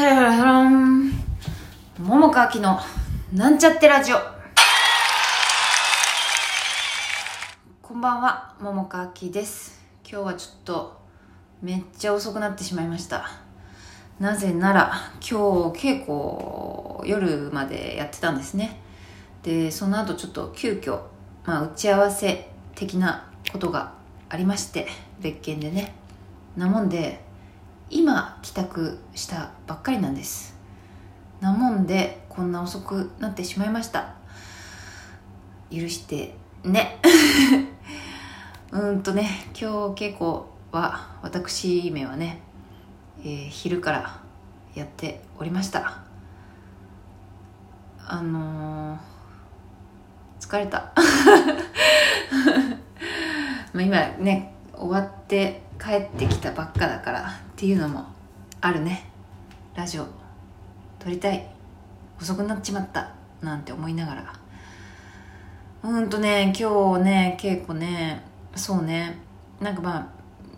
[0.00, 1.12] ヘラヘラヘラン。
[1.98, 2.80] 桃川きの
[3.34, 4.16] なんちゃってラジオ。
[7.82, 9.78] こんばんは、桃川きです。
[10.02, 11.00] 今日はちょっと
[11.60, 13.30] めっちゃ遅くなってしまいました。
[14.18, 18.80] なぜなら今日稽古夜までやってたんですね。
[19.42, 20.98] で、その後ちょっと急遽、
[21.44, 23.92] まあ打ち合わせ的なことが
[24.30, 24.88] ありまして、
[25.20, 25.94] 別件でね。
[26.56, 27.28] なもんで、
[27.90, 30.56] 今帰宅したばっかりなんです。
[31.40, 34.14] なもんでこんな遅くなってしまいました。
[35.72, 36.98] 許してね。
[38.70, 39.28] うんとね
[39.60, 42.40] 今日稽古は私めはね、
[43.22, 44.20] えー昼から
[44.76, 45.98] やっておりました。
[48.06, 48.98] あのー
[50.38, 50.92] 疲れた。
[53.72, 58.06] まあ今ね終わって帰ってきたばっかだからっていうのも
[58.62, 59.04] あるね。
[59.74, 60.06] ラジオ。
[60.98, 61.46] 撮りたい。
[62.18, 63.12] 遅くなっちまった。
[63.42, 64.32] なんて思いながら。
[65.82, 68.24] うんとね今日ね稽古ね。
[68.56, 69.18] そうね。
[69.60, 70.06] なんかまあ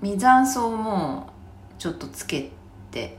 [0.00, 1.30] 未残奏も
[1.78, 2.50] ちょっとつけ
[2.90, 3.16] て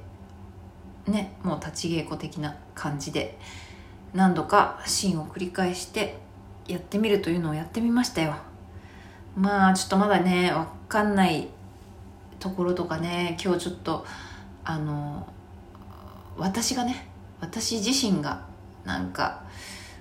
[1.07, 3.39] ねもう立ち稽古的な感じで
[4.13, 6.17] 何度かシーンを繰り返して
[6.67, 8.35] やってみるというのをやってみましたよ。
[9.37, 11.47] まあちょっとまだねわかんない
[12.39, 14.05] ところとかね今日ちょっと
[14.63, 15.27] あの
[16.37, 17.07] 私がね
[17.41, 18.45] 私自身が
[18.85, 19.43] なんか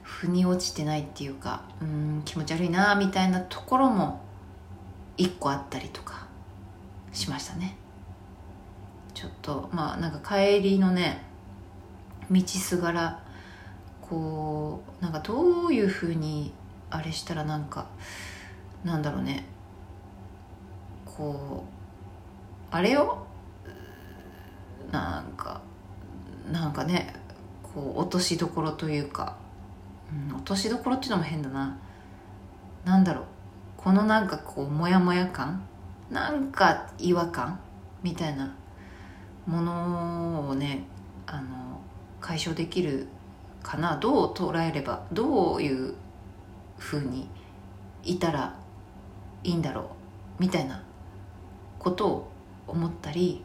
[0.03, 4.21] 腑に落ちてないっていうかうん気持ち悪いなみたいなところも
[5.17, 6.27] 一個あったりとか
[7.13, 7.77] しましたね。
[9.15, 11.25] ちょっとまあなんか帰りのね
[12.31, 13.25] 道すがら
[14.01, 16.53] こうなんかどういうふうに
[16.91, 17.89] あれしたらなんか
[18.85, 19.45] なんだろうね
[21.05, 21.78] こう
[22.71, 23.27] あれよ
[24.91, 25.61] なんか
[26.51, 27.15] なんかね
[27.63, 29.37] こう落としどころというか、
[30.31, 31.79] うん、落としどころっていうのも変だな。
[32.85, 33.25] なんだろう。
[33.77, 35.63] このなんかこうモヤモヤ感？
[36.11, 37.61] なんか違和感？
[38.03, 38.55] みたいな
[39.47, 40.85] ものをね
[41.27, 41.81] あの
[42.21, 43.09] 解消できる
[43.63, 43.97] かな。
[43.97, 45.95] どう捉えればどういう
[46.79, 47.29] ふうに
[48.03, 48.57] いたら
[49.45, 49.85] いいんだろう。
[50.39, 50.83] みたいな
[51.79, 52.33] ことを
[52.69, 53.45] 思ったり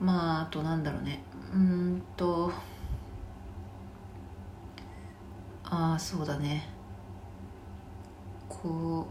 [0.00, 1.22] まああとなんだろうね。
[1.52, 2.52] うんと
[5.64, 6.68] ああそうだね。
[8.48, 9.06] こ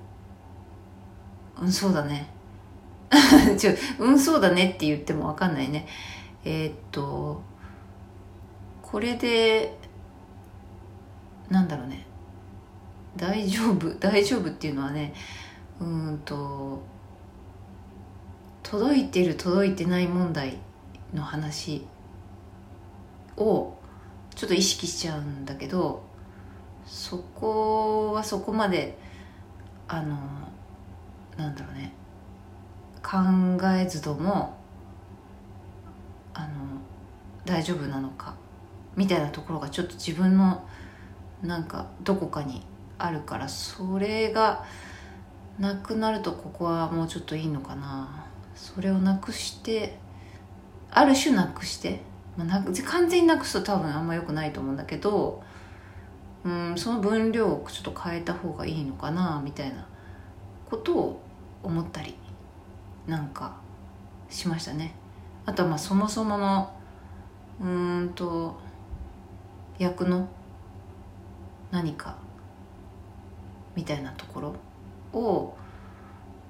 [1.60, 2.28] ううんそうだね。
[3.58, 5.88] ちょうんそうだねって言っても分かんないね。
[6.46, 7.42] えーっと
[8.82, 9.78] これで
[11.50, 12.06] なんだろうね。
[13.16, 15.14] 大丈夫大丈夫っていうのはね
[15.80, 16.82] うんと
[18.70, 20.58] 届いてる届いてない問題
[21.14, 21.88] の話
[23.38, 23.74] を
[24.36, 26.04] ちょっと意識しちゃうんだけど
[26.86, 28.98] そこはそこまで
[29.88, 30.18] あの
[31.38, 31.94] なんだろうね。
[33.02, 33.18] 考
[33.70, 34.58] えずとも
[36.34, 36.48] あの
[37.46, 38.36] 大丈夫なのか
[38.98, 40.68] みたいなところがちょっと自分の
[41.42, 42.66] なんかどこかに
[42.98, 44.66] あるからそれが
[45.58, 48.28] なくなるとここはもうちょっといいのかな。
[48.58, 49.98] それをなくして
[50.90, 52.02] ある種なくして、
[52.36, 55.44] まあ、な完全になくすと多分あんま良くないと思うんだけど
[56.44, 59.88] うんその分量をちょっと変えた方がいいのかなみたいな
[60.70, 61.22] ことを
[61.64, 62.16] 思ったり
[63.06, 63.58] なんか
[64.30, 64.94] しましたね。
[65.46, 66.74] あとはまあそもそもの
[67.62, 68.60] うんと
[69.80, 70.28] 役の
[71.72, 72.18] 何か
[73.76, 75.56] みたいなところを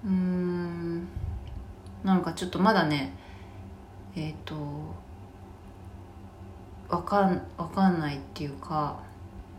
[0.03, 1.07] うん
[2.03, 3.13] なんかちょっとまだね
[4.15, 4.55] えっ、と
[6.89, 8.99] わかんわかんないっていうか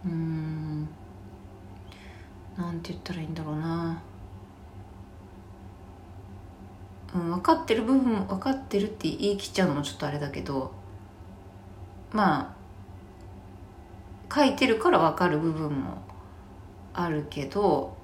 [0.04, 0.88] うん
[2.56, 4.02] なんて言ったらいいんだろうな。
[7.14, 10.72] うん、分かってる部分分かってるって言い切っちゃうのもちょっとあれだけど
[12.12, 12.54] ま
[14.30, 16.02] あ書いてるから分かる部分も
[16.92, 17.96] あるけど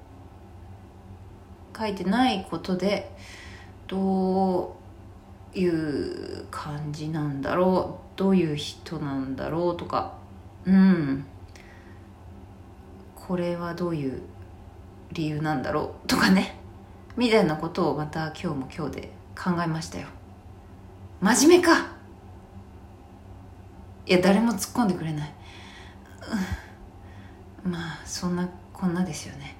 [1.77, 3.15] 書いてないことで
[3.87, 4.77] ど
[5.55, 8.17] ういう感じなんだろう？
[8.17, 9.77] どういう人なんだろう？
[9.77, 10.13] とか。
[10.65, 11.25] うん。
[13.15, 14.21] これはどういう
[15.11, 16.07] 理由なんだろう？
[16.07, 16.59] とかね。
[17.17, 20.07] みたいなことをまた今日も今日で考えましたよ。
[21.21, 21.95] 真面目か！
[24.05, 25.33] いや誰も突っ込んでくれない、
[27.65, 27.71] うん。
[27.71, 29.55] まあそんなこんなですよね。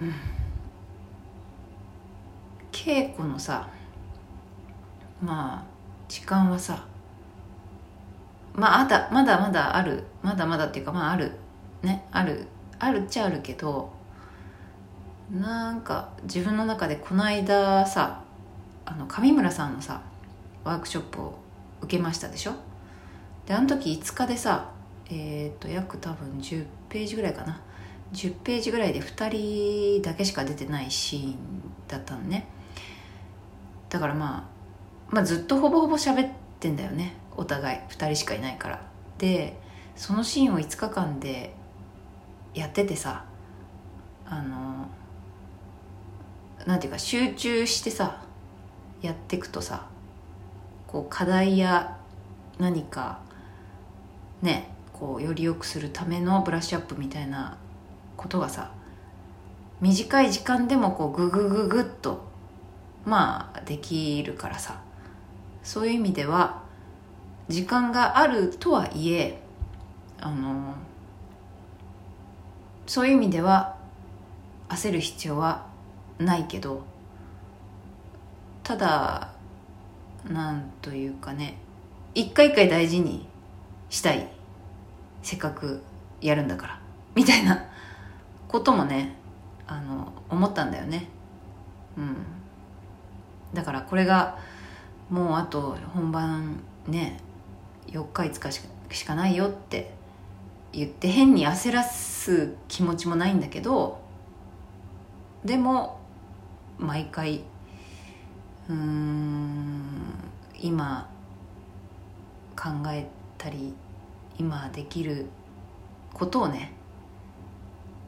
[0.00, 0.12] うん。
[2.84, 3.66] 稽古のさ
[5.22, 5.64] まあ
[6.06, 6.84] 時間はさ
[8.54, 11.32] まああだまだまだあるまだまだっていうかまあある
[11.82, 12.46] ねある
[12.78, 13.90] あるっちゃあるけど
[15.32, 18.22] なんか自分の中でこの間さ
[18.84, 20.02] あの上村さんのさ
[20.62, 21.38] ワークショップを
[21.80, 22.52] 受けましたでしょ？
[23.46, 24.70] であの時5日でさ
[25.08, 27.58] えっ、ー、と約多分10ページぐらいかな。
[28.12, 31.34] 10ページぐらいで2人だけしか出てないシーン
[31.88, 32.46] だったのね。
[33.94, 37.14] だからまあまあずっとほぼほぼ喋ってんだよね。
[37.36, 37.78] お互い。
[37.90, 38.82] 2人しかいないから。
[39.18, 39.56] で
[39.94, 41.54] そのシーンを5日間で
[42.54, 43.24] やっててさ
[44.26, 44.88] あの
[46.66, 48.24] なんていうか集中してさ
[49.00, 49.86] やってくとさ
[50.88, 51.96] こう課題や
[52.58, 53.20] 何か
[54.42, 57.58] ねこうより良くするためのブラッシュアップみたいな
[58.16, 58.72] ことがさ
[59.80, 62.33] 短い時間でもこうググググッと
[63.04, 64.80] まあできるからさ。
[65.62, 66.62] そういう意味では
[67.48, 69.40] 時間があるとはいえ
[70.20, 70.74] あの
[72.86, 73.76] そういう意味では
[74.68, 75.66] 焦る必要は
[76.18, 76.82] ないけど
[78.62, 79.32] ただ
[80.28, 81.56] なんというかね
[82.14, 83.26] 一回一回大事に
[83.88, 84.28] したい。
[85.22, 85.82] せっかく
[86.20, 86.80] やるんだから。
[87.14, 87.64] みたいな
[88.48, 89.16] こともね
[89.66, 91.08] あの思ったんだよね。
[91.96, 92.33] うん。
[93.54, 94.38] だからこれが
[95.08, 97.20] もうあと本番ね
[97.86, 99.94] 4日5日しかないよって
[100.72, 104.00] 言って変に焦らす気持ちもないんだけど
[105.44, 106.00] でも
[106.78, 107.44] 毎回
[108.68, 109.84] うん
[110.60, 111.08] 今
[112.56, 113.74] 考えたり
[114.38, 115.26] 今できる
[116.12, 116.72] ことをね、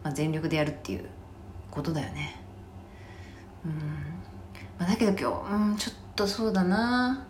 [0.02, 1.04] まあ、全力でやるっていう
[1.70, 2.40] ことだよね。
[3.64, 3.72] うん、
[4.78, 7.26] まあ、だけど今日うんちょっとそうだな。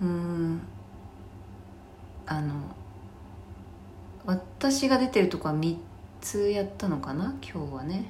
[0.00, 0.60] うん。
[2.26, 2.54] あの
[4.24, 5.76] 私が出てるとこは3
[6.20, 7.34] つやったのかな？
[7.40, 8.06] 今日はね。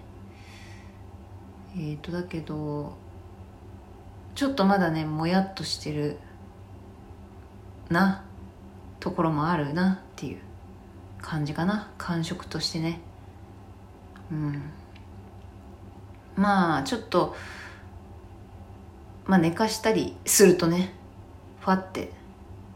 [1.75, 2.97] えっ、ー、とだけど
[4.35, 6.19] ちょっとまだねもやっとしてる
[7.91, 8.25] な。
[8.99, 9.95] ところもあるな。
[9.95, 10.39] っていう
[11.21, 11.91] 感じかな。
[11.99, 13.01] 感触としてね。
[14.33, 14.63] うん。
[16.35, 17.37] まあちょっと
[19.27, 20.93] まあ寝かしたりするとね
[21.61, 22.13] ファって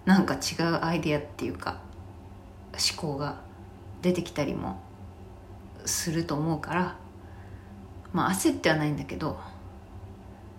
[0.04, 1.80] なんか違うアイデアっていうか
[2.72, 3.40] 思考が
[4.02, 4.80] 出てきたりも
[5.84, 6.96] すると思うから
[8.12, 9.38] まあ焦ってはないんだけど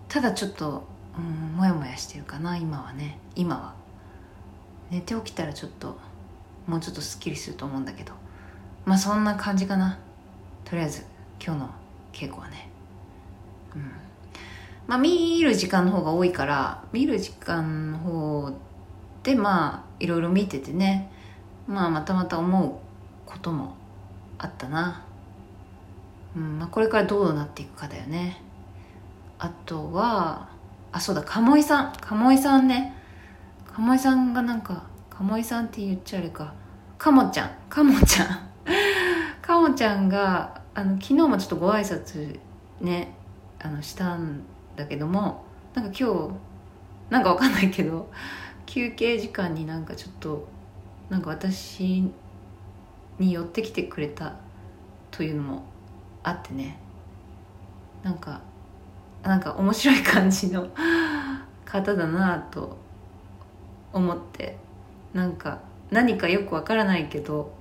[0.08, 3.18] ただちょっとうんモヤモヤしてるかな今はね。
[3.36, 3.74] 今は。
[4.90, 5.98] 寝て起きたらちょっと
[6.66, 8.12] もうちょっとすっきりすると思うんだけど。
[8.84, 9.98] まあそんな感じかな。
[10.64, 11.04] とりあえず
[11.42, 11.70] 今日の
[12.12, 12.68] 稽古はね。
[13.74, 14.01] うん。
[14.86, 18.52] まあ見る時間の方が多いから見る時間の方
[19.22, 21.10] でまあいろいろ見ててね。
[21.66, 22.72] まあまたまた思う
[23.24, 23.74] ことも
[24.38, 25.04] あったな。
[26.36, 28.42] うんまあこれからどうなっていくかだよね。
[29.38, 30.48] あとは
[30.90, 31.92] あそうだ鴨居さん。
[32.00, 32.94] 鴨居さんね。
[33.72, 36.52] 鴨居さんがなんか鴨居さんって言っちゃあれか。
[36.98, 37.50] 鴨ちゃん。
[37.68, 38.52] 鴨ちゃん。
[39.42, 42.38] 鴨ちゃんがあの昨日もちょっとご挨拶
[42.80, 43.14] ね
[43.60, 44.42] あのしたん
[44.76, 46.30] だけどもなんか今日
[47.10, 48.10] なんかわかんないけど
[48.66, 50.48] 休憩時間になんかちょっと
[51.10, 52.10] なんか私
[53.18, 54.36] に寄ってきてくれた
[55.10, 55.64] というのも
[56.22, 56.78] あってね。
[58.02, 58.40] なんか
[59.22, 60.68] なんか面白い感じの
[61.64, 62.76] 方だなと
[63.92, 64.56] 思って
[65.12, 65.60] なんか
[65.90, 67.52] 何かよくわからないけど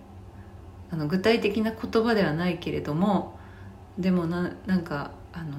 [0.91, 3.37] あの具体的な言葉ではないけれども
[3.97, 5.51] でもななんかあの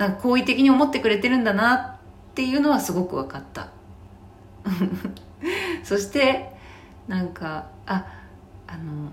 [0.00, 3.68] なんか好意的に思ってくれてるんだなっていうのはすごく分かった。
[5.84, 6.56] そして
[7.06, 8.06] なんかあ
[8.66, 9.10] あの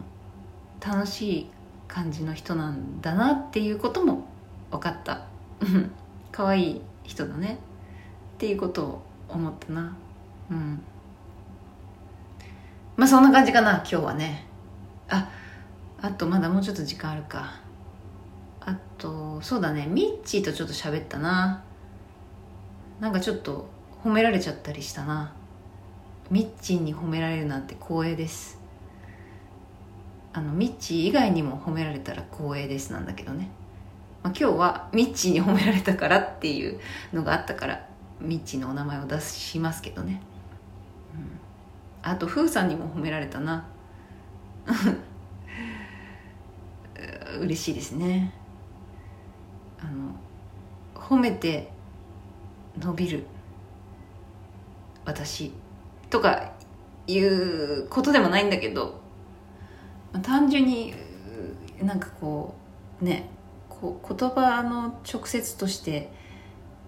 [0.80, 1.50] 楽しい
[1.90, 4.28] 感じの人なんだなっていうことも
[4.72, 5.24] 分かった。
[6.32, 7.60] 可愛いい人だね。
[8.36, 9.94] っていうことを思ったな。
[10.50, 10.82] うん。
[12.96, 14.46] まあそんな感じかな今日はね。
[15.10, 15.28] あ
[16.02, 17.67] あとまだもうちょっと時間あるか。
[18.68, 19.88] あとそうだね。
[19.88, 21.64] ミッチーとちょっと喋ったな。
[23.00, 23.70] なんかちょっと
[24.04, 25.34] 褒められちゃったりしたな。
[26.30, 28.60] ミッチーに褒められるなんて光栄です。
[30.34, 33.50] あのミッチー以外にも褒められたら光栄ですなんだけどね、
[34.22, 36.82] まあ、今日はミッチーに褒められたからっていう
[37.14, 37.88] のがあったから
[38.20, 40.22] ミッチーのお名前を出しますけどね。
[41.16, 41.40] うん。
[42.12, 43.66] あとフーさんにも褒められたな。
[47.40, 48.34] 嬉しいですね。
[49.80, 50.16] あの
[50.96, 51.72] 褒めて
[52.80, 53.26] 伸びる
[55.06, 55.52] 私
[56.10, 56.52] とか
[57.08, 59.00] いうことでもないんだけど、
[60.22, 60.94] 単純に
[61.82, 62.56] なんかこ
[63.02, 63.30] うね
[63.70, 66.12] こう言葉の直接として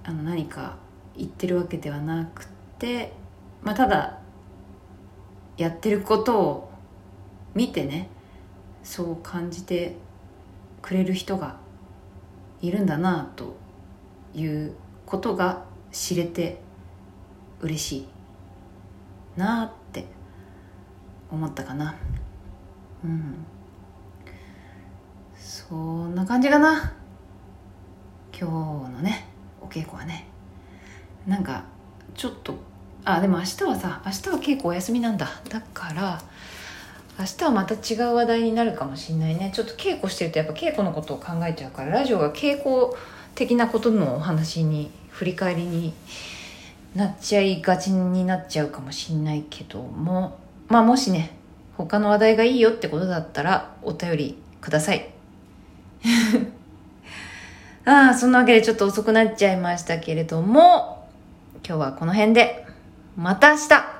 [0.03, 0.77] あの何か
[1.15, 2.47] 言ってるわけではなく
[2.79, 3.13] て、
[3.61, 4.19] まあ、ただ
[5.57, 6.71] やってることを
[7.53, 8.09] 見てね
[8.83, 9.95] そう感じて
[10.81, 11.57] くれる人が
[12.61, 13.55] いるんだなと
[14.33, 14.73] いう
[15.05, 16.61] ことが知れて
[17.61, 18.07] 嬉しい
[19.39, 20.05] なって
[21.31, 21.95] 思ったかな。
[23.03, 23.35] うん。
[25.35, 26.93] そんな感じかな。
[28.37, 28.49] 今
[28.87, 29.27] 日のね
[29.61, 30.27] お稽古はね。
[31.27, 31.63] なんか
[32.15, 32.55] ちょっと
[33.05, 35.27] あでも明日はさ明日は稽古お休みなんだ。
[35.49, 36.21] だから
[37.19, 39.51] 明日はまた違う話題になるかもしんないね。
[39.53, 41.91] ちょっと稽古してるとやっぱ稽古のことを考えちゃうから。
[41.91, 42.97] ラジオが稽古
[43.35, 45.93] 的なことのお話に振り返りに
[46.95, 50.39] なっちゃいがちになっちゃうかもしんないけども。
[50.69, 51.35] まあもしね
[51.75, 55.09] 他の話題がいいよってことだったらお便りください。
[57.83, 61.05] ああそんなわけでちょっと遅くなっちゃいましたけれども
[61.67, 62.65] 今日はこの辺で。
[63.17, 63.98] また明日。